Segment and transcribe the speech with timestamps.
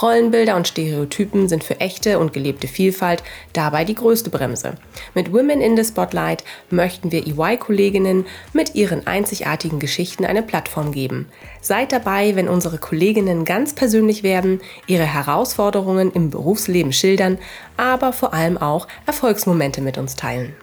[0.00, 3.22] Rollenbilder und Stereotypen sind für echte und gelebte Vielfalt
[3.54, 4.74] dabei die größte Bremse.
[5.14, 11.28] Mit Women in the Spotlight möchten wir EY-Kolleginnen mit ihren einzigartigen Geschichten eine Plattform geben.
[11.62, 17.38] Seid dabei, wenn unsere Kolleginnen ganz persönlich werden, ihre Herausforderungen im Berufsleben schildern,
[17.78, 20.54] aber vor allem auch Erfolgsmomente mit uns teilen.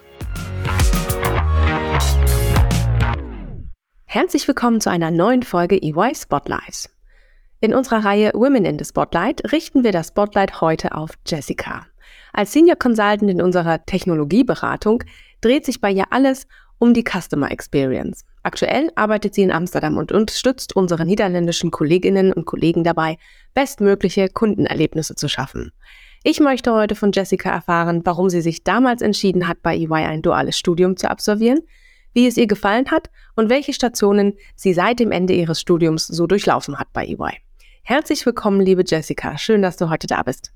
[4.06, 6.92] Herzlich willkommen zu einer neuen Folge EY Spotlight.
[7.64, 11.88] In unserer Reihe Women in the Spotlight richten wir das Spotlight heute auf Jessica.
[12.34, 15.02] Als Senior Consultant in unserer Technologieberatung
[15.40, 16.46] dreht sich bei ihr alles
[16.78, 18.26] um die Customer Experience.
[18.44, 23.18] Aktuell arbeitet sie in Amsterdam und unterstützt unsere niederländischen Kolleginnen und Kollegen dabei,
[23.54, 25.72] bestmögliche Kundenerlebnisse zu schaffen.
[26.26, 30.22] Ich möchte heute von Jessica erfahren, warum sie sich damals entschieden hat, bei EY ein
[30.22, 31.62] duales Studium zu absolvieren,
[32.12, 36.28] wie es ihr gefallen hat und welche Stationen sie seit dem Ende ihres Studiums so
[36.28, 37.40] durchlaufen hat bei EY.
[37.86, 39.38] Herzlich willkommen, liebe Jessica.
[39.38, 40.54] Schön, dass du heute da bist.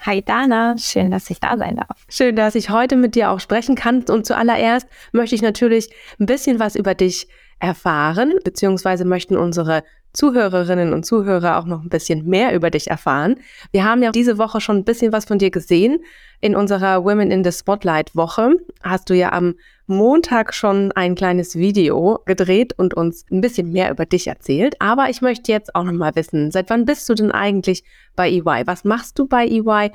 [0.00, 2.06] Hi Dana, schön, dass ich da sein darf.
[2.08, 4.02] Schön, dass ich heute mit dir auch sprechen kann.
[4.04, 7.28] Und zuallererst möchte ich natürlich ein bisschen was über dich
[7.60, 13.36] erfahren, beziehungsweise möchten unsere Zuhörerinnen und Zuhörer auch noch ein bisschen mehr über dich erfahren.
[13.72, 15.98] Wir haben ja diese Woche schon ein bisschen was von dir gesehen.
[16.40, 19.54] In unserer Women in the Spotlight Woche hast du ja am
[19.86, 24.80] Montag schon ein kleines Video gedreht und uns ein bisschen mehr über dich erzählt.
[24.80, 27.84] Aber ich möchte jetzt auch noch mal wissen, seit wann bist du denn eigentlich
[28.16, 28.62] bei EY?
[28.66, 29.90] Was machst du bei EY?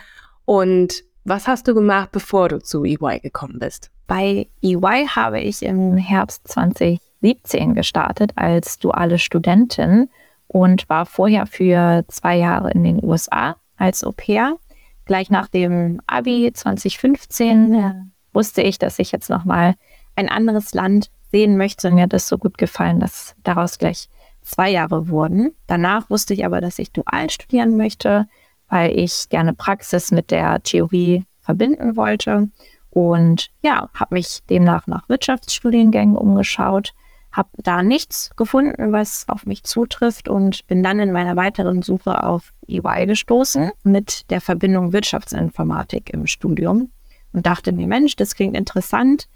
[0.46, 3.90] Und was hast du gemacht, bevor du zu EY gekommen bist?
[4.06, 10.09] Bei EY habe ich im Herbst 20 17 gestartet als duale Studentin
[10.47, 14.57] und war vorher für zwei Jahre in den USA als Au pair.
[15.06, 17.94] Gleich nach dem Abi 2015 äh,
[18.34, 19.75] wusste ich, dass ich jetzt nochmal
[20.16, 24.09] ein anderes Land sehen möchte und mir hat das so gut gefallen, dass daraus gleich
[24.41, 25.51] zwei Jahre wurden.
[25.68, 28.28] Danach wusste ich aber, dass ich dual studieren möchte,
[28.68, 32.50] weil ich gerne Praxis mit der Theorie verbinden wollte.
[32.90, 36.94] Und ja, habe mich demnach nach Wirtschaftsstudiengängen umgeschaut,
[37.31, 42.23] habe da nichts gefunden, was auf mich zutrifft und bin dann in meiner weiteren Suche
[42.23, 46.91] auf EY gestoßen mit der Verbindung Wirtschaftsinformatik im Studium
[47.31, 49.28] und dachte mir, Mensch, das klingt interessant.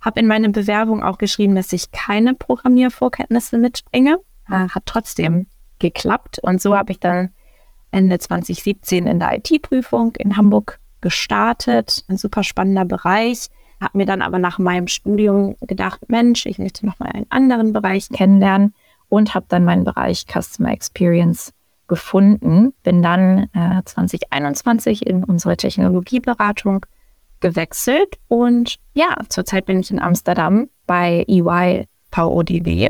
[0.00, 4.18] Habe in meine Bewerbung auch geschrieben, dass ich keine Programmiervorkenntnisse mitbringe.
[4.48, 5.46] Äh, hat trotzdem
[5.78, 7.30] geklappt und so habe ich dann
[7.90, 12.04] Ende 2017 in der IT-Prüfung in Hamburg gestartet.
[12.08, 13.48] Ein super spannender Bereich
[13.80, 18.08] habe mir dann aber nach meinem Studium gedacht, Mensch, ich möchte nochmal einen anderen Bereich
[18.08, 18.74] kennenlernen
[19.08, 21.52] und habe dann meinen Bereich Customer Experience
[21.86, 22.74] gefunden.
[22.82, 26.86] Bin dann äh, 2021 in unsere Technologieberatung
[27.40, 32.88] gewechselt und ja, zurzeit bin ich in Amsterdam bei EY VODW.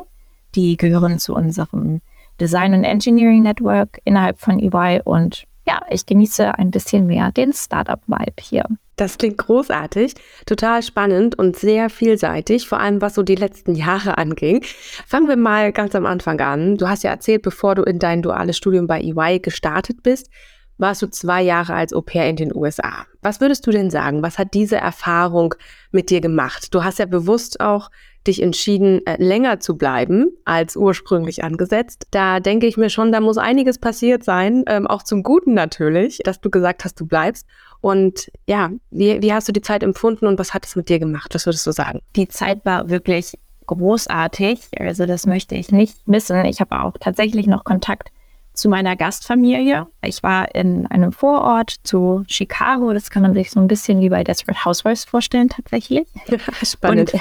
[0.55, 2.01] Die gehören zu unserem
[2.41, 7.53] Design and Engineering Network innerhalb von EY und ja, ich genieße ein bisschen mehr den
[7.53, 8.65] Startup-Vibe hier.
[8.97, 10.15] Das klingt großartig,
[10.47, 14.65] total spannend und sehr vielseitig, vor allem was so die letzten Jahre anging.
[15.07, 16.79] Fangen wir mal ganz am Anfang an.
[16.79, 20.31] Du hast ja erzählt, bevor du in dein duales Studium bei EY gestartet bist,
[20.79, 23.05] warst du zwei Jahre als Au pair in den USA.
[23.21, 24.23] Was würdest du denn sagen?
[24.23, 25.55] Was hat diese Erfahrung
[25.91, 26.73] mit dir gemacht?
[26.73, 27.91] Du hast ja bewusst auch
[28.29, 32.07] dich entschieden, äh, länger zu bleiben als ursprünglich angesetzt.
[32.11, 36.19] Da denke ich mir schon, da muss einiges passiert sein, ähm, auch zum Guten natürlich,
[36.25, 37.47] dass du gesagt hast, du bleibst.
[37.81, 40.99] Und ja, wie, wie hast du die Zeit empfunden und was hat es mit dir
[40.99, 41.35] gemacht?
[41.35, 42.01] Was würdest du sagen?
[42.17, 44.71] Die Zeit war wirklich großartig.
[44.79, 46.45] Also das möchte ich nicht missen.
[46.45, 48.11] Ich habe auch tatsächlich noch Kontakt
[48.59, 49.87] zu meiner Gastfamilie.
[50.03, 52.93] Ich war in einem Vorort zu Chicago.
[52.93, 56.07] Das kann man sich so ein bisschen wie bei Desperate Housewives vorstellen, tatsächlich.
[56.63, 57.13] Spannend.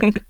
[0.00, 0.22] Und,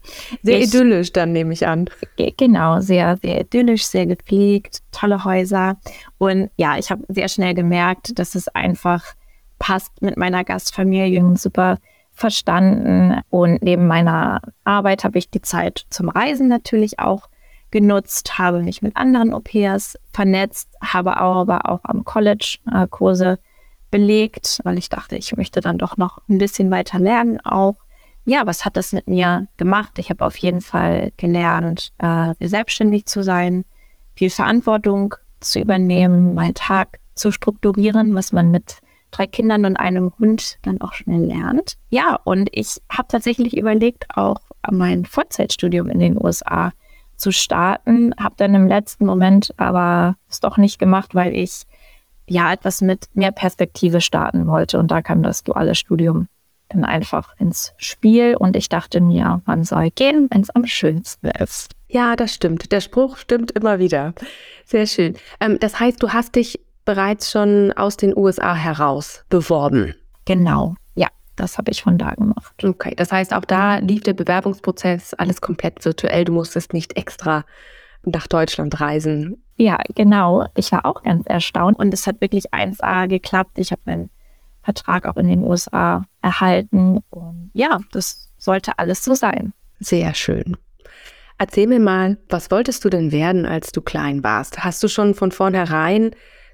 [0.43, 1.91] sehr ich, idyllisch dann, nehme ich an.
[2.17, 5.77] Genau, sehr, sehr idyllisch, sehr gepflegt, tolle Häuser.
[6.19, 9.05] Und ja, ich habe sehr schnell gemerkt, dass es einfach
[9.59, 11.79] passt mit meiner Gastfamilie und super
[12.13, 13.21] verstanden.
[13.31, 17.29] Und neben meiner Arbeit habe ich die Zeit zum Reisen natürlich auch
[17.73, 23.41] genutzt, habe mich mit anderen Au-pairs vernetzt, habe aber auch am College äh, Kurse
[23.91, 27.77] belegt, weil ich dachte, ich möchte dann doch noch ein bisschen weiter lernen auch.
[28.25, 29.99] Ja, was hat das mit mir gemacht?
[29.99, 33.65] Ich habe auf jeden Fall gelernt, äh, selbstständig zu sein,
[34.15, 38.79] viel Verantwortung zu übernehmen, meinen Tag zu strukturieren, was man mit
[39.11, 41.77] drei Kindern und einem Hund dann auch schnell lernt.
[41.91, 44.41] Ja, und ich habe tatsächlich überlegt, auch
[44.71, 46.73] mein Vollzeitstudium in den USA
[47.23, 51.63] zu starten, habe dann im letzten Moment aber es doch nicht gemacht, weil ich
[52.29, 56.29] ja etwas mit mehr Perspektive starten wollte und da kam das duale Studium
[56.69, 61.29] dann einfach ins Spiel und ich dachte mir, man soll gehen, wenn es am schönsten
[61.29, 61.73] ist.
[61.89, 62.73] Ja, das stimmt.
[62.73, 64.15] Der Spruch stimmt immer wieder.
[64.65, 65.15] Sehr schön.
[65.41, 69.95] Ähm, das heißt, du hast dich bereits schon aus den USA heraus beworben.
[70.25, 70.75] Genau,
[71.43, 72.55] das habe ich von da gemacht.
[72.63, 76.25] Okay, das heißt, auch da lief der Bewerbungsprozess alles komplett virtuell.
[76.25, 77.45] Du musstest nicht extra
[78.05, 79.43] nach Deutschland reisen.
[79.57, 80.47] Ja, genau.
[80.57, 83.59] Ich war auch ganz erstaunt und es hat wirklich 1A geklappt.
[83.59, 84.11] Ich habe meinen
[84.63, 89.53] Vertrag auch in den USA erhalten und ja, das sollte alles so sein.
[89.81, 90.57] Sehr schön.
[91.39, 94.63] Erzähl mir mal, was wolltest du denn werden, als du klein warst?
[94.63, 96.13] Hast du schon von vornherein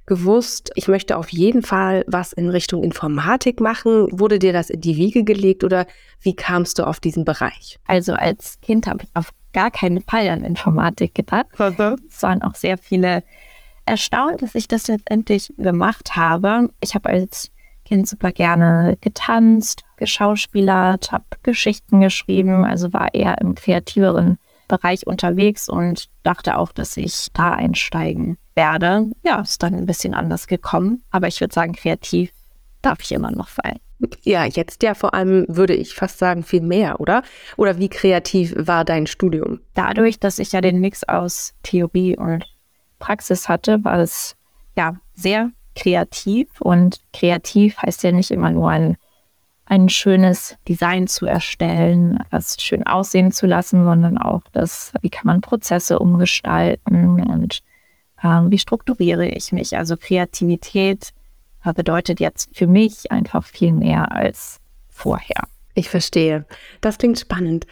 [0.09, 4.09] gewusst, ich möchte auf jeden Fall was in Richtung Informatik machen?
[4.11, 5.87] Wurde dir das in die Wiege gelegt oder
[6.23, 7.79] wie kamst du auf diesen Bereich?
[7.87, 11.47] Also als Kind habe ich auf gar keinen Fall an Informatik gedacht.
[12.09, 13.23] Es waren auch sehr viele
[13.85, 16.71] erstaunt, dass ich das letztendlich gemacht habe.
[16.81, 17.51] Ich habe als
[17.85, 25.69] Kind super gerne getanzt, geschauspielert, habe Geschichten geschrieben, also war eher im kreativeren Bereich unterwegs
[25.69, 29.11] und dachte auch, dass ich da einsteigen werde.
[29.25, 32.31] Ja, ist dann ein bisschen anders gekommen, aber ich würde sagen, kreativ
[32.83, 33.81] darf ich immer noch sein.
[34.23, 37.23] Ja, jetzt ja vor allem würde ich fast sagen viel mehr, oder?
[37.57, 39.61] Oder wie kreativ war dein Studium?
[39.75, 42.45] Dadurch, dass ich ja den Mix aus Theorie und
[43.01, 44.37] Praxis hatte, war es
[44.77, 48.97] ja sehr kreativ und kreativ heißt ja nicht immer nur ein
[49.69, 55.27] ein schönes Design zu erstellen, das schön aussehen zu lassen, sondern auch das, wie kann
[55.27, 57.61] man Prozesse umgestalten und
[58.23, 59.77] äh, wie strukturiere ich mich.
[59.77, 61.13] Also Kreativität
[61.75, 65.49] bedeutet jetzt für mich einfach viel mehr als vorher.
[65.75, 66.47] Ich verstehe.
[66.81, 67.67] Das klingt spannend.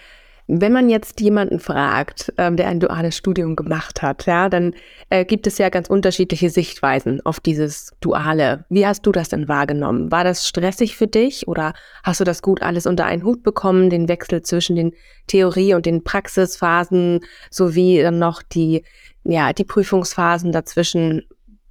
[0.48, 4.74] Wenn man jetzt jemanden fragt, ähm, der ein duales Studium gemacht hat, ja, dann
[5.10, 8.64] äh, gibt es ja ganz unterschiedliche Sichtweisen auf dieses Duale.
[8.68, 10.12] Wie hast du das denn wahrgenommen?
[10.12, 13.90] War das stressig für dich oder hast du das gut alles unter einen Hut bekommen,
[13.90, 14.92] den Wechsel zwischen den
[15.26, 17.20] Theorie- und den Praxisphasen
[17.50, 18.84] sowie dann noch die,
[19.24, 21.22] ja, die Prüfungsphasen dazwischen?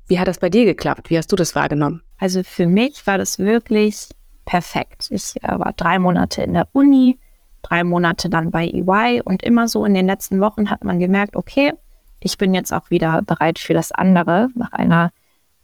[0.08, 1.10] Wie hat das bei dir geklappt?
[1.10, 2.02] Wie hast du das wahrgenommen?
[2.18, 4.10] Also für mich war das wirklich
[4.44, 5.08] perfekt.
[5.12, 7.20] Ich äh, war drei Monate in der Uni,
[7.66, 11.36] drei Monate dann bei EY und immer so in den letzten Wochen hat man gemerkt,
[11.36, 11.74] okay,
[12.20, 14.50] ich bin jetzt auch wieder bereit für das andere.
[14.56, 15.12] Nach einer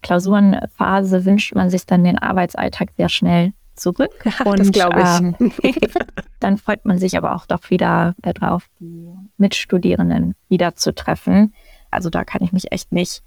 [0.01, 4.11] Klausurenphase wünscht man sich dann den Arbeitsalltag sehr schnell zurück.
[4.45, 5.19] und, das glaube ich.
[5.19, 5.51] Ähm,
[6.39, 11.53] dann freut man sich aber auch doch wieder darauf, die Mitstudierenden wiederzutreffen.
[11.89, 13.23] Also da kann ich mich echt nicht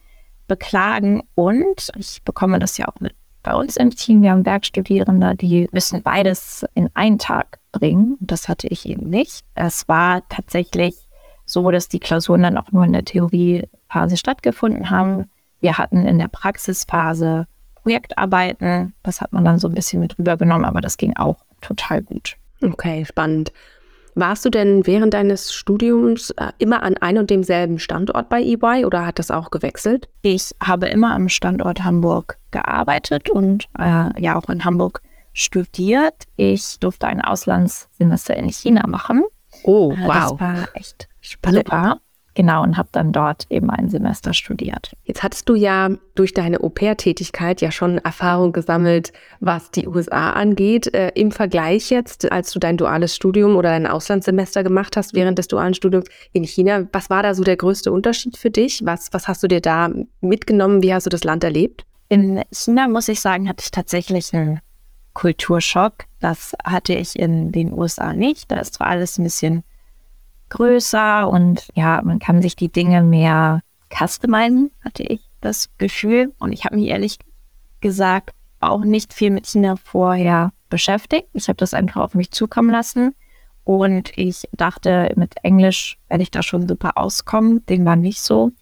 [0.47, 1.23] beklagen.
[1.35, 4.23] Und ich bekomme das ja auch mit bei uns im Team.
[4.23, 8.17] Wir haben Werkstudierende, die müssen beides in einen Tag bringen.
[8.21, 9.45] Das hatte ich eben nicht.
[9.55, 10.97] Es war tatsächlich
[11.45, 15.31] so, dass die Klausuren dann auch nur in der Theoriephase stattgefunden haben.
[15.61, 17.47] Wir hatten in der Praxisphase
[17.77, 18.95] Projektarbeiten.
[19.03, 22.37] Das hat man dann so ein bisschen mit rübergenommen, aber das ging auch total gut.
[22.63, 23.53] Okay, spannend.
[24.15, 28.85] Warst du denn während deines Studiums äh, immer an einem und demselben Standort bei EY
[28.85, 30.09] oder hat das auch gewechselt?
[30.23, 35.03] Ich habe immer am Standort Hamburg gearbeitet und äh, ja auch in Hamburg
[35.33, 36.15] studiert.
[36.37, 39.25] Ich durfte ein Auslandssemester in China machen.
[39.65, 40.09] Oh, wow.
[40.13, 41.67] Das war echt spannend.
[41.67, 42.01] Super.
[42.35, 44.93] Genau, und habe dann dort eben ein Semester studiert.
[45.05, 50.93] Jetzt hattest du ja durch deine Au-pair-Tätigkeit ja schon Erfahrung gesammelt, was die USA angeht.
[50.93, 55.39] Äh, Im Vergleich jetzt, als du dein duales Studium oder dein Auslandssemester gemacht hast während
[55.39, 58.81] des dualen Studiums in China, was war da so der größte Unterschied für dich?
[58.85, 60.83] Was, was hast du dir da mitgenommen?
[60.83, 61.85] Wie hast du das Land erlebt?
[62.09, 64.61] In China, muss ich sagen, hatte ich tatsächlich einen
[65.13, 66.05] Kulturschock.
[66.21, 68.51] Das hatte ich in den USA nicht.
[68.51, 69.63] Da ist zwar alles ein bisschen
[70.49, 73.61] größer und ja, man kann sich die Dinge mehr
[73.91, 76.33] customizen, hatte ich das Gefühl.
[76.39, 77.19] Und ich habe mich ehrlich
[77.81, 81.29] gesagt auch nicht viel mit China vorher beschäftigt.
[81.33, 83.15] Ich habe das einfach auf mich zukommen lassen.
[83.65, 87.65] Und ich dachte, mit Englisch werde ich da schon super auskommen.
[87.67, 88.53] Dem war nicht so.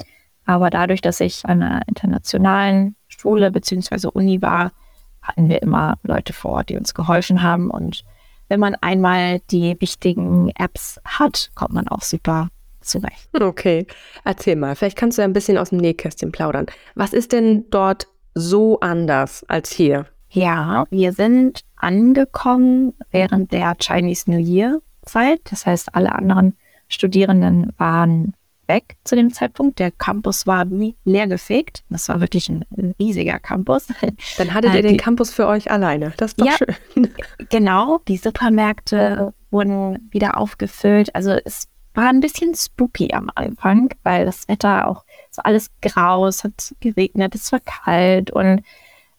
[0.45, 4.09] Aber dadurch, dass ich an einer internationalen Schule bzw.
[4.09, 4.73] Uni war,
[5.21, 7.71] hatten wir immer Leute vor Ort, die uns geholfen haben.
[7.71, 8.05] Und
[8.53, 12.49] wenn man einmal die wichtigen Apps hat, kommt man auch super
[12.83, 13.31] zurecht.
[13.33, 13.87] Okay,
[14.27, 16.67] erzähl mal, vielleicht kannst du ein bisschen aus dem Nähkästchen plaudern.
[16.95, 20.05] Was ist denn dort so anders als hier?
[20.29, 25.41] Ja, wir sind angekommen während der Chinese New Year Zeit.
[25.51, 26.55] Das heißt, alle anderen
[26.89, 28.35] Studierenden waren
[28.73, 29.79] weg zu dem Zeitpunkt.
[29.79, 31.85] Der Campus war wie leer gefegt.
[31.91, 32.65] Das war wirklich ein
[32.99, 33.89] riesiger Campus.
[34.39, 36.13] Dann hattet ihr äh, den Campus für euch alleine.
[36.17, 37.09] Das ist doch ja, schön.
[37.51, 41.15] Genau, die Supermärkte wurden wieder aufgefüllt.
[41.15, 46.27] Also es war ein bisschen spooky am Anfang, weil das Wetter auch so alles grau,
[46.27, 48.63] es hat geregnet, es war kalt und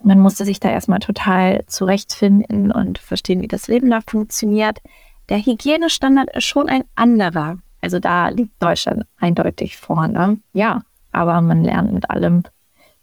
[0.03, 4.81] man musste sich da erstmal total zurechtfinden und verstehen, wie das Leben da funktioniert.
[5.29, 7.59] Der Hygienestandard ist schon ein anderer.
[7.83, 10.37] Also da liegt Deutschland eindeutig vorne.
[10.53, 12.43] Ja, aber man lernt mit allem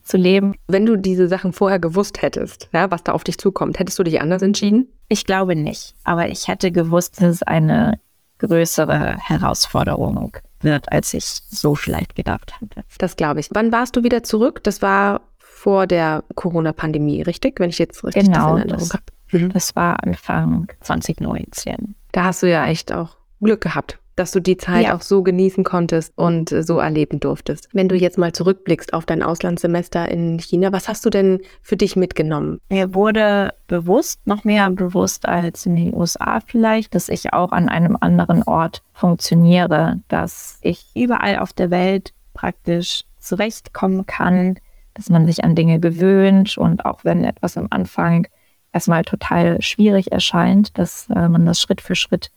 [0.02, 0.54] zu leben.
[0.66, 4.02] Wenn du diese Sachen vorher gewusst hättest, ja, was da auf dich zukommt, hättest du
[4.02, 4.88] dich anders entschieden?
[5.08, 5.94] Ich glaube nicht.
[6.04, 8.00] Aber ich hätte gewusst, dass es eine
[8.38, 12.84] größere Herausforderung wird, als ich so vielleicht gedacht hatte.
[12.98, 13.48] Das glaube ich.
[13.52, 14.64] Wann warst du wieder zurück?
[14.64, 17.60] Das war vor der Corona-Pandemie, richtig?
[17.60, 19.04] Wenn ich jetzt richtig genau, das in Erinnerung habe.
[19.32, 19.52] Mhm.
[19.52, 21.94] Das war Anfang 2019.
[22.12, 24.94] Da hast du ja echt auch Glück gehabt, dass du die Zeit ja.
[24.94, 27.70] auch so genießen konntest und so erleben durftest.
[27.72, 31.78] Wenn du jetzt mal zurückblickst auf dein Auslandssemester in China, was hast du denn für
[31.78, 32.60] dich mitgenommen?
[32.68, 37.70] Mir wurde bewusst, noch mehr bewusst als in den USA vielleicht, dass ich auch an
[37.70, 44.58] einem anderen Ort funktioniere, dass ich überall auf der Welt praktisch zurechtkommen kann,
[44.92, 48.26] dass man sich an Dinge gewöhnt und auch wenn etwas am Anfang
[48.70, 52.30] erstmal total schwierig erscheint, dass äh, man das Schritt für Schritt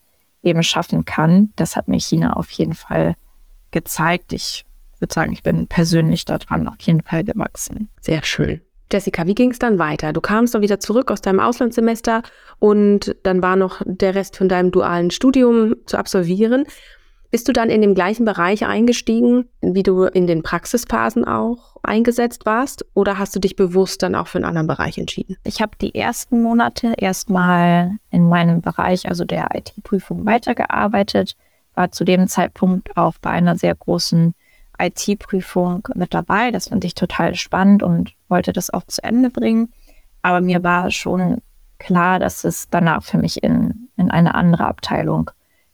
[0.44, 1.52] eben schaffen kann.
[1.56, 3.16] Das hat mir China auf jeden Fall
[3.72, 4.34] gezeigt.
[4.34, 4.66] Ich
[5.00, 7.90] würde sagen, ich bin persönlich daran auf jeden Fall gewachsen.
[8.02, 8.62] Sehr schön.
[8.92, 10.14] Jessica, wie ging es dann weiter?
[10.14, 12.22] Du kamst dann wieder zurück aus deinem Auslandssemester
[12.60, 16.66] und dann war noch der Rest von deinem dualen Studium zu absolvieren.
[17.34, 22.46] Bist du dann in dem gleichen Bereich eingestiegen, wie du in den Praxisphasen auch eingesetzt
[22.46, 22.86] warst?
[22.94, 25.38] Oder hast du dich bewusst dann auch für einen anderen Bereich entschieden?
[25.44, 31.36] Ich habe die ersten Monate erstmal in meinem Bereich, also der IT-Prüfung, weitergearbeitet,
[31.74, 34.36] war zu dem Zeitpunkt auch bei einer sehr großen
[34.78, 36.52] IT-Prüfung mit dabei.
[36.52, 39.74] Das fand ich total spannend und wollte das auch zu Ende bringen.
[40.22, 41.42] Aber mir war schon
[41.80, 45.32] klar, dass es danach für mich in, in eine andere Abteilung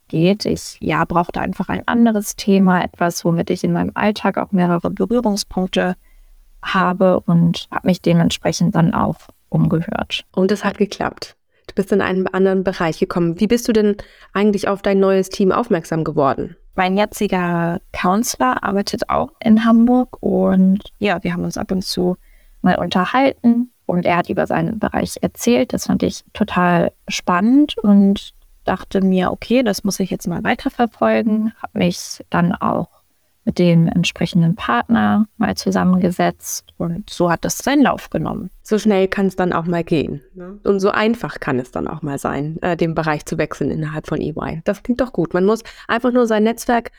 [0.10, 0.46] geht.
[0.46, 4.90] Ich ja brauchte einfach ein anderes Thema, etwas, womit ich in meinem Alltag auch mehrere
[4.92, 5.96] Berührungspunkte
[6.62, 10.26] habe und habe mich dementsprechend dann auch umgehört.
[10.36, 11.38] Und es hat geklappt.
[11.68, 13.40] Du bist in einen anderen Bereich gekommen.
[13.40, 13.96] Wie bist du denn
[14.34, 16.56] eigentlich auf dein neues Team aufmerksam geworden?
[16.76, 22.18] Mein jetziger Counselor arbeitet auch in Hamburg und ja, wir haben uns ab und zu
[22.62, 25.74] mal unterhalten und er hat über seinen Bereich erzählt.
[25.74, 28.34] Das fand ich total spannend und
[28.70, 32.88] dachte mir, okay, das muss ich jetzt mal weiterverfolgen, habe mich dann auch
[33.46, 38.52] mit dem entsprechenden Partner mal zusammengesetzt und so hat es seinen Lauf genommen.
[38.62, 40.22] So schnell kann es dann auch mal gehen.
[40.36, 40.60] Ne?
[40.64, 44.06] Und so einfach kann es dann auch mal sein, äh, den Bereich zu wechseln innerhalb
[44.06, 44.62] von EY.
[44.66, 45.34] Das klingt doch gut.
[45.34, 46.92] Man muss einfach nur sein Netzwerk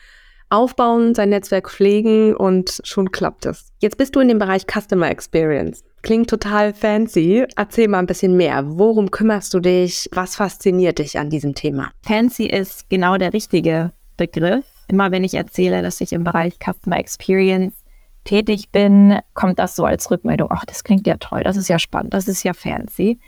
[0.49, 3.71] aufbauen, sein Netzwerk pflegen und schon klappt es.
[3.79, 5.85] Jetzt bist du in dem Bereich Customer Experience.
[6.01, 7.45] Klingt total fancy.
[7.55, 8.63] Erzähl mal ein bisschen mehr.
[8.65, 10.09] Worum kümmerst du dich?
[10.11, 11.91] Was fasziniert dich an diesem Thema?
[12.01, 14.65] Fancy ist genau der richtige Begriff.
[14.87, 17.75] Immer wenn ich erzähle, dass ich im Bereich Customer Experience
[18.23, 20.49] tätig bin, kommt das so als Rückmeldung.
[20.51, 23.19] Ach, das klingt ja toll, das ist ja spannend, das ist ja fancy.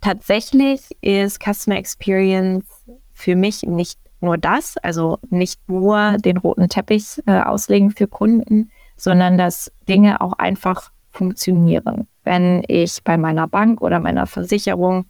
[0.00, 2.64] Tatsächlich ist Customer Experience
[3.12, 8.70] für mich nicht nur das, also nicht nur den roten Teppich äh, auslegen für Kunden,
[8.96, 12.08] sondern dass Dinge auch einfach funktionieren.
[12.24, 15.06] Wenn ich bei meiner Bank oder meiner Versicherung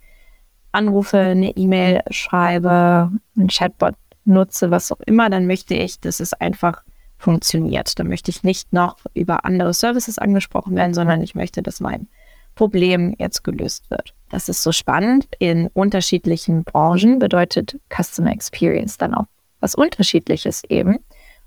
[0.73, 3.95] anrufe, eine E-Mail schreibe, einen Chatbot
[4.25, 6.83] nutze, was auch immer, dann möchte ich, dass es einfach
[7.19, 7.99] funktioniert.
[7.99, 12.09] Dann möchte ich nicht noch über andere Services angesprochen werden, sondern ich möchte, dass mein
[12.55, 14.15] Problem jetzt gelöst wird.
[14.31, 15.29] Das ist so spannend.
[15.39, 19.27] In unterschiedlichen Branchen bedeutet Customer Experience dann auch
[19.61, 20.99] was Unterschiedliches eben.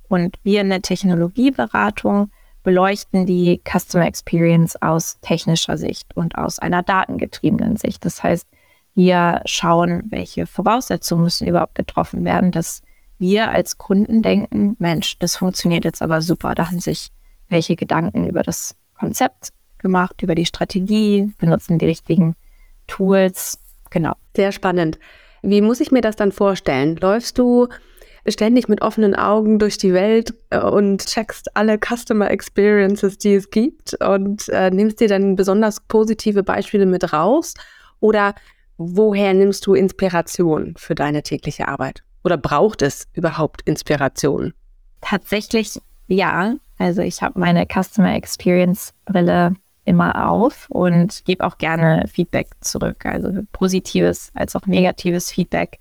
[0.08, 2.32] Und wir in der Technologieberatung
[2.66, 8.04] beleuchten die Customer Experience aus technischer Sicht und aus einer datengetriebenen Sicht.
[8.04, 8.48] Das heißt,
[8.96, 12.82] wir schauen, welche Voraussetzungen müssen überhaupt getroffen werden, dass
[13.20, 16.56] wir als Kunden denken, Mensch, das funktioniert jetzt aber super.
[16.56, 17.12] Da haben sich
[17.48, 22.36] welche Gedanken über das Konzept gemacht, über die Strategie, benutzen die richtigen
[22.88, 23.60] Tools.
[23.92, 24.14] Genau.
[24.36, 24.98] Sehr spannend.
[25.44, 26.96] Wie muss ich mir das dann vorstellen?
[26.96, 27.68] Läufst du
[28.28, 33.50] ständig mit offenen Augen durch die Welt äh, und checkst alle Customer Experiences, die es
[33.50, 37.54] gibt und äh, nimmst dir dann besonders positive Beispiele mit raus?
[38.00, 38.36] Oder
[38.78, 42.04] woher nimmst du Inspiration für deine tägliche Arbeit?
[42.24, 44.54] Oder braucht es überhaupt Inspiration?
[45.02, 46.56] Tatsächlich ja.
[46.78, 49.54] Also ich habe meine Customer Experience Brille
[49.86, 53.06] immer auf und gebe auch gerne Feedback zurück.
[53.06, 55.80] Also positives als auch negatives Feedback.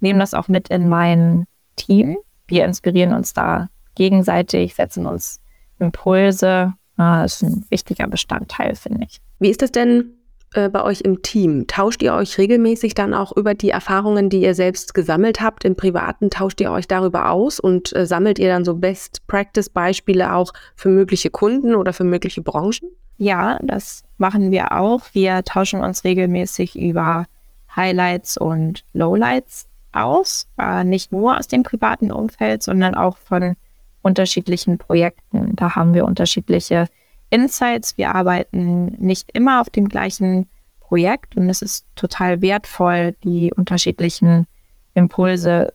[0.00, 1.46] Nehme das auch mit in mein
[1.76, 2.16] Team.
[2.46, 5.40] Wir inspirieren uns da gegenseitig, setzen uns
[5.78, 6.74] Impulse.
[6.96, 9.20] Das ist ein wichtiger Bestandteil, finde ich.
[9.38, 10.10] Wie ist das denn
[10.54, 11.66] äh, bei euch im Team?
[11.66, 15.74] Tauscht ihr euch regelmäßig dann auch über die Erfahrungen, die ihr selbst gesammelt habt im
[15.74, 16.30] Privaten?
[16.30, 21.30] Tauscht ihr euch darüber aus und äh, sammelt ihr dann so Best-Practice-Beispiele auch für mögliche
[21.30, 22.90] Kunden oder für mögliche Branchen?
[23.18, 25.02] Ja, das machen wir auch.
[25.12, 27.26] Wir tauschen uns regelmäßig über
[27.74, 30.48] Highlights und Lowlights aus.
[30.58, 33.56] Äh, nicht nur aus dem privaten Umfeld, sondern auch von
[34.02, 35.54] unterschiedlichen Projekten.
[35.56, 36.88] Da haben wir unterschiedliche
[37.30, 37.96] Insights.
[37.96, 40.48] Wir arbeiten nicht immer auf dem gleichen
[40.80, 44.46] Projekt und es ist total wertvoll, die unterschiedlichen
[44.94, 45.72] Impulse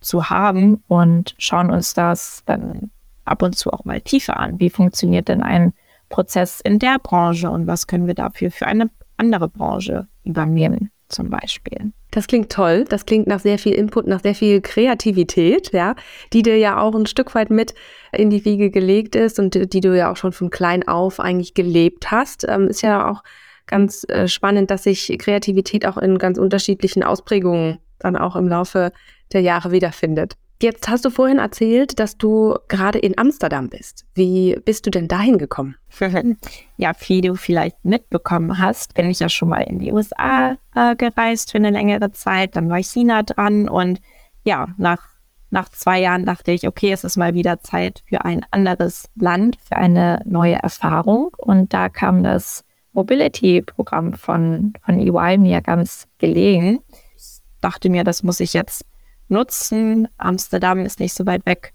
[0.00, 2.90] zu haben und schauen uns das dann
[3.26, 4.58] ab und zu auch mal tiefer an.
[4.58, 5.74] Wie funktioniert denn ein
[6.08, 11.30] Prozess in der Branche und was können wir dafür für eine andere Branche übernehmen, zum
[11.30, 11.92] Beispiel?
[12.10, 12.84] Das klingt toll.
[12.88, 15.94] Das klingt nach sehr viel Input, nach sehr viel Kreativität, ja,
[16.32, 17.74] die dir ja auch ein Stück weit mit
[18.12, 21.54] in die Wiege gelegt ist und die du ja auch schon von klein auf eigentlich
[21.54, 22.46] gelebt hast.
[22.48, 23.22] Ähm, ist ja auch
[23.66, 28.92] ganz äh, spannend, dass sich Kreativität auch in ganz unterschiedlichen Ausprägungen dann auch im Laufe
[29.32, 30.36] der Jahre wiederfindet.
[30.62, 34.04] Jetzt hast du vorhin erzählt, dass du gerade in Amsterdam bist.
[34.14, 35.76] Wie bist du denn dahin gekommen?
[36.76, 40.96] Ja, wie du vielleicht mitbekommen hast, bin ich ja schon mal in die USA äh,
[40.96, 42.56] gereist für eine längere Zeit.
[42.56, 44.00] Dann war China dran und
[44.44, 45.02] ja, nach,
[45.50, 49.58] nach zwei Jahren dachte ich, okay, es ist mal wieder Zeit für ein anderes Land,
[49.66, 51.34] für eine neue Erfahrung.
[51.36, 56.80] Und da kam das Mobility-Programm von, von EY mir ganz gelegen.
[57.16, 58.86] Ich dachte mir, das muss ich jetzt
[59.30, 60.08] nutzen.
[60.18, 61.72] Amsterdam ist nicht so weit weg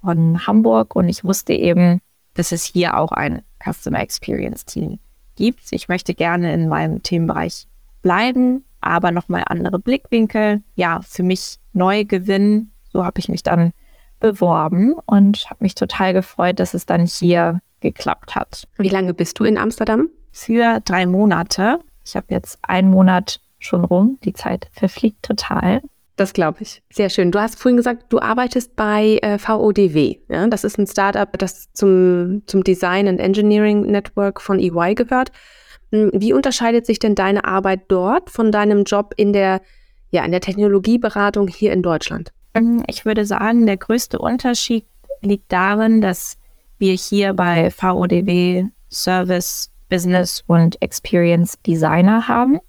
[0.00, 2.00] von Hamburg und ich wusste eben,
[2.34, 4.98] dass es hier auch ein Customer Experience Team
[5.36, 5.72] gibt.
[5.72, 7.66] Ich möchte gerne in meinem Themenbereich
[8.02, 10.62] bleiben, aber nochmal andere Blickwinkel.
[10.74, 12.72] Ja, für mich neu gewinnen.
[12.92, 13.72] So habe ich mich dann
[14.20, 18.66] beworben und habe mich total gefreut, dass es dann hier geklappt hat.
[18.78, 20.08] Wie lange bist du in Amsterdam?
[20.32, 21.80] Für drei Monate.
[22.04, 24.18] Ich habe jetzt einen Monat schon rum.
[24.24, 25.82] Die Zeit verfliegt total.
[26.16, 26.82] Das glaube ich.
[26.92, 27.32] Sehr schön.
[27.32, 30.18] Du hast vorhin gesagt, du arbeitest bei äh, VODW.
[30.28, 30.46] Ja?
[30.46, 35.32] Das ist ein Startup, das zum, zum Design and Engineering Network von EY gehört.
[35.90, 39.60] Hm, wie unterscheidet sich denn deine Arbeit dort von deinem Job in der,
[40.10, 42.32] ja, in der Technologieberatung hier in Deutschland?
[42.54, 44.86] Ähm, ich würde sagen, der größte Unterschied
[45.20, 46.36] liegt darin, dass
[46.78, 52.60] wir hier bei VODW Service, Business und Experience Designer haben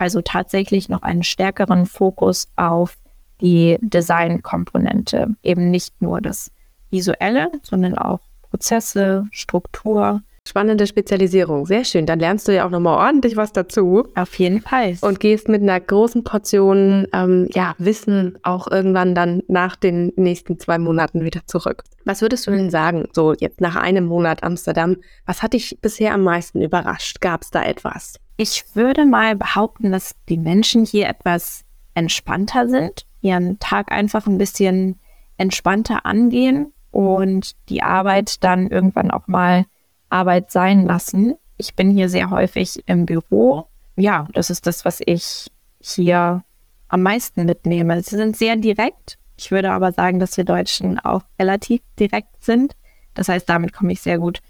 [0.00, 2.96] also tatsächlich noch einen stärkeren Fokus auf
[3.40, 5.28] die Design-Komponente.
[5.42, 6.50] Eben nicht nur das
[6.90, 10.22] Visuelle, sondern auch Prozesse, Struktur.
[10.48, 12.06] Spannende Spezialisierung, sehr schön.
[12.06, 14.08] Dann lernst du ja auch nochmal ordentlich was dazu.
[14.14, 14.96] Auf jeden Fall.
[15.02, 20.58] Und gehst mit einer großen Portion ähm, ja, Wissen auch irgendwann dann nach den nächsten
[20.58, 21.84] zwei Monaten wieder zurück.
[22.06, 26.14] Was würdest du denn sagen, so jetzt nach einem Monat Amsterdam, was hat dich bisher
[26.14, 27.20] am meisten überrascht?
[27.20, 28.14] Gab es da etwas?
[28.42, 34.38] Ich würde mal behaupten, dass die Menschen hier etwas entspannter sind, ihren Tag einfach ein
[34.38, 34.98] bisschen
[35.36, 39.66] entspannter angehen und die Arbeit dann irgendwann auch mal
[40.08, 41.34] Arbeit sein lassen.
[41.58, 43.66] Ich bin hier sehr häufig im Büro.
[43.96, 46.42] Ja, das ist das, was ich hier
[46.88, 48.02] am meisten mitnehme.
[48.02, 49.18] Sie sind sehr direkt.
[49.36, 52.74] Ich würde aber sagen, dass wir Deutschen auch relativ direkt sind.
[53.12, 54.40] Das heißt, damit komme ich sehr gut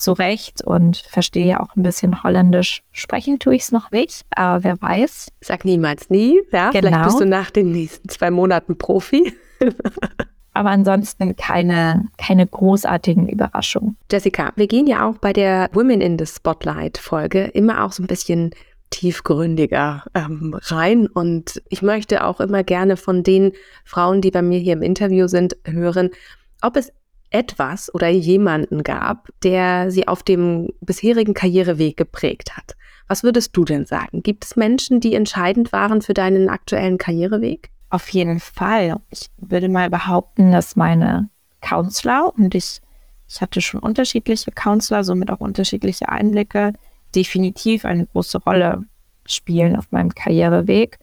[0.00, 2.82] zurecht und verstehe auch ein bisschen Holländisch.
[2.92, 5.28] Sprechen tue ich es noch nicht, aber wer weiß.
[5.40, 6.70] Sag niemals nie, ja?
[6.70, 6.88] Genau.
[6.88, 9.34] Vielleicht bist du nach den nächsten zwei Monaten Profi.
[10.52, 13.96] aber ansonsten keine, keine großartigen Überraschungen.
[14.10, 18.02] Jessica, wir gehen ja auch bei der Women in the Spotlight Folge immer auch so
[18.02, 18.50] ein bisschen
[18.90, 21.06] tiefgründiger ähm, rein.
[21.06, 23.52] Und ich möchte auch immer gerne von den
[23.84, 26.10] Frauen, die bei mir hier im Interview sind, hören,
[26.62, 26.92] ob es
[27.30, 32.76] etwas oder jemanden gab, der sie auf dem bisherigen Karriereweg geprägt hat.
[33.08, 34.22] Was würdest du denn sagen?
[34.22, 37.70] Gibt es Menschen, die entscheidend waren für deinen aktuellen Karriereweg?
[37.88, 39.00] Auf jeden Fall.
[39.10, 41.28] Ich würde mal behaupten, dass meine
[41.60, 42.80] Counselor und ich,
[43.28, 46.72] ich hatte schon unterschiedliche Counselor, somit auch unterschiedliche Einblicke,
[47.16, 48.84] definitiv eine große Rolle
[49.26, 50.99] spielen auf meinem Karriereweg.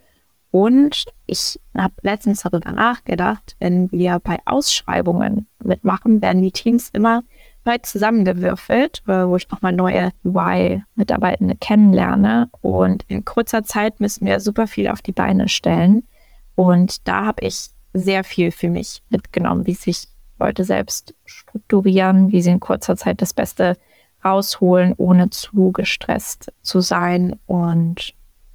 [0.52, 7.24] Und ich habe letztens darüber nachgedacht, wenn wir bei Ausschreibungen mitmachen, werden die Teams immer
[7.66, 12.50] neu zusammengewürfelt, wo ich nochmal neue UI-Mitarbeitende kennenlerne.
[12.62, 16.08] Und in kurzer Zeit müssen wir super viel auf die Beine stellen.
[16.56, 20.08] Und da habe ich sehr viel für mich mitgenommen, wie sich
[20.40, 23.78] Leute selbst strukturieren, wie sie in kurzer Zeit das Beste
[24.24, 27.38] rausholen, ohne zu gestresst zu sein.
[27.46, 28.14] Und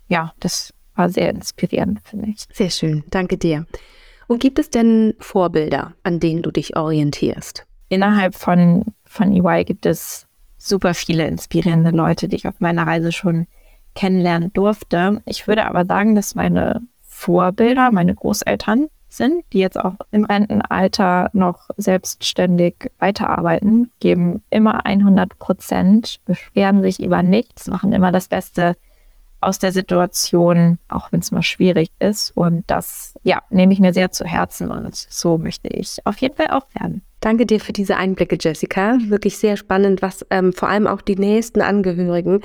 [0.09, 2.47] ja, das war sehr inspirierend, finde ich.
[2.53, 3.67] Sehr schön, danke dir.
[4.29, 7.67] Und gibt es denn Vorbilder, an denen du dich orientierst?
[7.89, 10.27] Innerhalb von, von EY gibt es
[10.57, 13.47] super viele inspirierende Leute, die ich auf meiner Reise schon
[13.95, 15.21] kennenlernen durfte.
[15.27, 21.29] Ich würde aber sagen, dass meine Vorbilder, meine Großeltern sind, die jetzt auch im Rentenalter
[21.35, 28.75] noch selbstständig weiterarbeiten, geben immer 100 Prozent, beschweren sich über nichts, machen immer das Beste
[29.43, 32.33] aus der Situation, auch wenn es mal schwierig ist.
[32.37, 36.37] Und das, ja, nehme ich mir sehr zu Herzen und so möchte ich auf jeden
[36.37, 37.03] Fall auch werden.
[37.21, 38.99] Danke dir für diese Einblicke, Jessica.
[39.07, 42.43] Wirklich sehr spannend, was ähm, vor allem auch die nächsten Angehörigen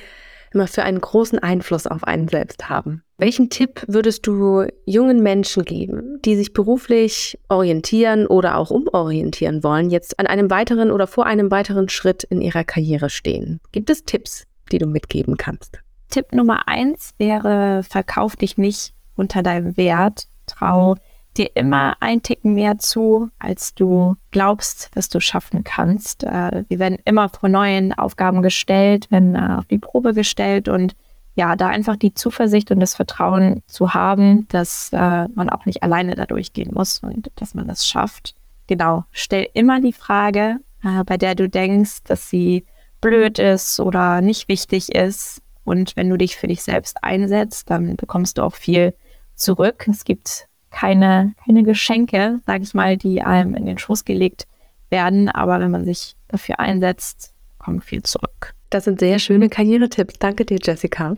[0.54, 3.04] immer für einen großen Einfluss auf einen selbst haben.
[3.18, 9.90] Welchen Tipp würdest du jungen Menschen geben, die sich beruflich orientieren oder auch umorientieren wollen,
[9.90, 13.60] jetzt an einem weiteren oder vor einem weiteren Schritt in ihrer Karriere stehen?
[13.72, 15.80] Gibt es Tipps, die du mitgeben kannst?
[16.10, 20.28] Tipp Nummer eins wäre, verkauf dich nicht unter deinem Wert.
[20.46, 20.96] Trau
[21.38, 26.24] dir immer ein Ticken mehr zu, als du glaubst, dass du schaffen kannst.
[26.24, 30.96] Äh, wir werden immer vor neuen Aufgaben gestellt, werden äh, auf die Probe gestellt und
[31.36, 35.84] ja, da einfach die Zuversicht und das Vertrauen zu haben, dass äh, man auch nicht
[35.84, 38.34] alleine da durchgehen muss und dass man das schafft.
[38.66, 40.58] Genau, stell immer die Frage,
[41.06, 42.66] bei der du denkst, dass sie
[43.02, 45.42] blöd ist oder nicht wichtig ist.
[45.68, 48.94] Und wenn du dich für dich selbst einsetzt, dann bekommst du auch viel
[49.36, 49.86] zurück.
[49.92, 54.48] Es gibt keine, keine Geschenke, sage ich mal, die einem in den Schoß gelegt
[54.90, 55.28] werden.
[55.28, 58.54] Aber wenn man sich dafür einsetzt, kommt viel zurück.
[58.70, 60.20] Das sind sehr schöne Karrieretipps.
[60.20, 61.16] Danke dir, Jessica.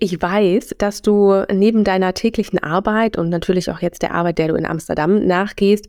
[0.00, 4.48] Ich weiß, dass du neben deiner täglichen Arbeit und natürlich auch jetzt der Arbeit, der
[4.48, 5.88] du in Amsterdam nachgehst,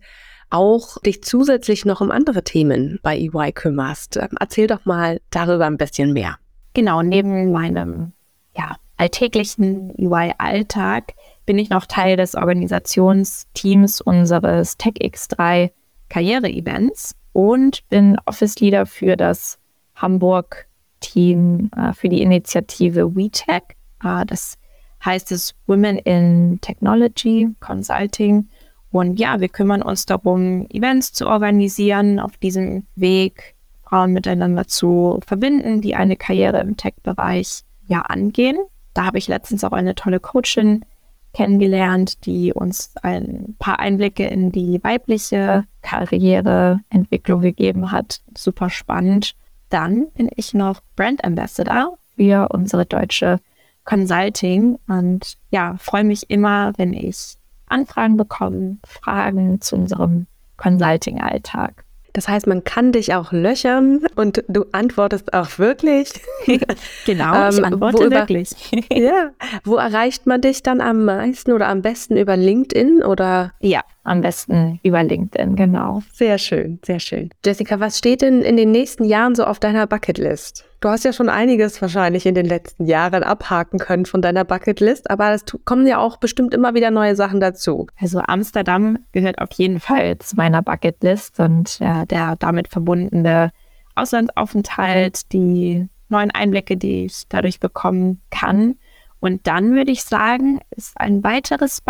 [0.49, 4.15] auch dich zusätzlich noch um andere Themen bei EY kümmerst.
[4.15, 6.37] Erzähl doch mal darüber ein bisschen mehr.
[6.77, 8.13] Genau, neben meinem
[8.55, 11.15] ja, alltäglichen EY-Alltag
[11.47, 15.71] bin ich noch Teil des Organisationsteams unseres TechX3
[16.09, 19.57] Karriere-Events und bin Office Leader für das
[19.95, 23.63] Hamburg-Team äh, für die Initiative WeTech.
[24.03, 24.59] Äh, das
[25.03, 28.49] heißt es Women in Technology Consulting.
[28.91, 33.55] Und ja, wir kümmern uns darum, Events zu organisieren, auf diesem Weg
[33.87, 38.57] Frauen miteinander zu verbinden, die eine Karriere im Tech-Bereich ja angehen.
[38.93, 40.83] Da habe ich letztens auch eine tolle Coachin
[41.33, 48.21] kennengelernt, die uns ein paar Einblicke in die weibliche Karriereentwicklung gegeben hat.
[48.35, 49.35] Super spannend.
[49.69, 53.39] Dann bin ich noch Brand Ambassador für unsere deutsche
[53.85, 61.85] Consulting und ja, freue mich immer, wenn ich Anfragen bekomme, Fragen zu unserem Consulting-Alltag.
[62.17, 66.09] Das heißt, man kann dich auch löchern und du antwortest auch wirklich.
[67.05, 68.49] genau, ich ähm, antworte über, wirklich.
[68.91, 69.33] ja.
[69.63, 73.53] Wo erreicht man dich dann am meisten oder am besten über LinkedIn oder?
[73.59, 76.01] Ja, am besten über LinkedIn, genau.
[76.13, 77.29] Sehr schön, sehr schön.
[77.45, 80.65] Jessica, was steht denn in den nächsten Jahren so auf deiner Bucketlist?
[80.79, 85.09] Du hast ja schon einiges wahrscheinlich in den letzten Jahren abhaken können von deiner Bucketlist,
[85.09, 87.87] aber es kommen ja auch bestimmt immer wieder neue Sachen dazu.
[87.99, 93.51] Also Amsterdam gehört auf jeden Fall zu meiner Bucketlist und äh, der damit verbundene
[93.95, 98.75] Auslandsaufenthalt, die neuen Einblicke, die ich dadurch bekommen kann.
[99.19, 101.81] Und dann würde ich sagen, ist ein weiteres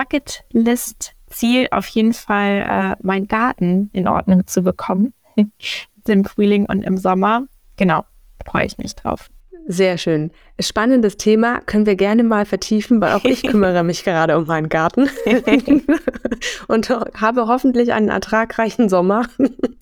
[1.28, 5.13] Bucketlist-Ziel auf jeden Fall, äh, meinen Garten in Ordnung zu bekommen.
[6.08, 7.48] Im Frühling und im Sommer.
[7.76, 8.06] Genau,
[8.46, 9.30] freue ich mich drauf.
[9.68, 10.32] Sehr schön.
[10.58, 14.70] Spannendes Thema, können wir gerne mal vertiefen, weil auch ich kümmere mich gerade um meinen
[14.70, 15.10] Garten
[16.70, 19.28] und habe hoffentlich einen ertragreichen Sommer.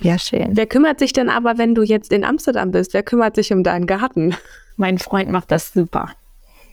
[0.02, 0.48] Ja, schön.
[0.54, 2.96] Wer kümmert sich denn aber, wenn du jetzt in Amsterdam bist?
[2.96, 4.36] Wer kümmert sich um deinen Garten?
[4.78, 6.10] Mein Freund macht das super.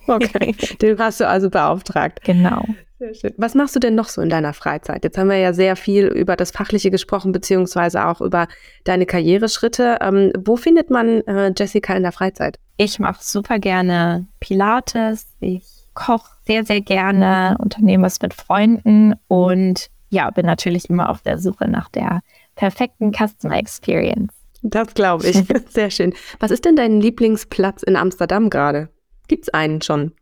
[0.06, 2.22] Okay, den hast du also beauftragt.
[2.24, 2.64] Genau.
[2.98, 3.34] Sehr schön.
[3.36, 5.02] Was machst du denn noch so in deiner Freizeit?
[5.02, 8.46] Jetzt haben wir ja sehr viel über das Fachliche gesprochen, beziehungsweise auch über
[8.84, 9.98] deine Karriereschritte.
[10.00, 12.58] Ähm, wo findet man äh, Jessica in der Freizeit?
[12.76, 15.26] Ich mache super gerne Pilates.
[15.40, 21.22] Ich koche sehr, sehr gerne, unternehme was mit Freunden und ja, bin natürlich immer auf
[21.22, 22.20] der Suche nach der
[22.54, 24.32] perfekten Customer Experience.
[24.62, 25.42] Das glaube ich.
[25.70, 26.14] Sehr schön.
[26.38, 28.90] Was ist denn dein Lieblingsplatz in Amsterdam gerade?
[29.32, 30.12] Gibt es einen schon?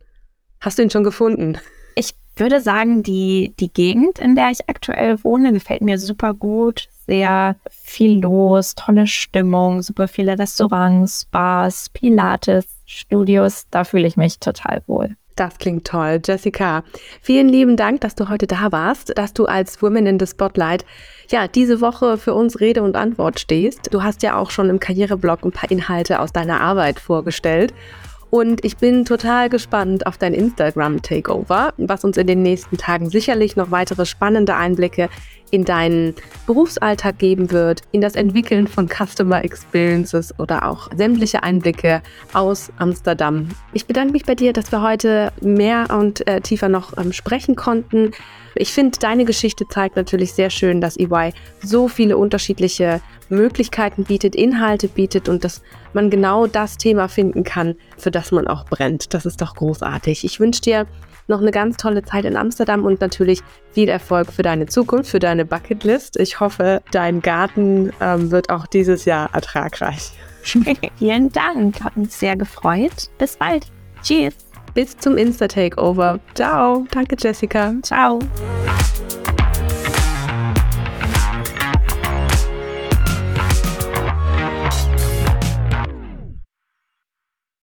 [0.61, 1.57] Hast du ihn schon gefunden?
[1.95, 6.87] Ich würde sagen, die, die Gegend, in der ich aktuell wohne, gefällt mir super gut.
[7.07, 13.65] Sehr viel los, tolle Stimmung, super viele Restaurants, Bars, Pilates, Studios.
[13.69, 15.17] Da fühle ich mich total wohl.
[15.35, 16.21] Das klingt toll.
[16.23, 16.85] Jessica,
[17.21, 20.85] vielen lieben Dank, dass du heute da warst, dass du als Women in the Spotlight
[21.29, 23.93] ja diese Woche für uns Rede und Antwort stehst.
[23.93, 27.73] Du hast ja auch schon im Karriereblog ein paar Inhalte aus deiner Arbeit vorgestellt.
[28.31, 33.57] Und ich bin total gespannt auf dein Instagram-Takeover, was uns in den nächsten Tagen sicherlich
[33.57, 35.09] noch weitere spannende Einblicke
[35.51, 36.15] in deinen
[36.47, 42.01] Berufsalltag geben wird, in das Entwickeln von Customer Experiences oder auch sämtliche Einblicke
[42.33, 43.49] aus Amsterdam.
[43.73, 47.55] Ich bedanke mich bei dir, dass wir heute mehr und äh, tiefer noch ähm, sprechen
[47.55, 48.11] konnten.
[48.55, 54.35] Ich finde, deine Geschichte zeigt natürlich sehr schön, dass EY so viele unterschiedliche Möglichkeiten bietet,
[54.35, 55.61] Inhalte bietet und dass
[55.93, 59.13] man genau das Thema finden kann, für das man auch brennt.
[59.13, 60.25] Das ist doch großartig.
[60.25, 60.87] Ich wünsche dir
[61.31, 63.41] noch eine ganz tolle Zeit in Amsterdam und natürlich
[63.71, 66.19] viel Erfolg für deine Zukunft, für deine Bucketlist.
[66.19, 70.11] Ich hoffe, dein Garten ähm, wird auch dieses Jahr ertragreich.
[70.97, 73.09] Vielen Dank, hat uns sehr gefreut.
[73.17, 73.67] Bis bald.
[74.03, 74.35] Tschüss.
[74.73, 76.19] Bis zum Insta-Takeover.
[76.33, 76.85] Ciao.
[76.91, 77.73] Danke, Jessica.
[77.81, 78.19] Ciao.